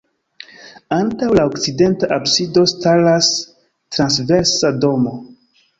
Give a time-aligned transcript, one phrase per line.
[0.97, 3.31] Antaŭ la okcidenta absido staras
[3.95, 5.17] transversa domo.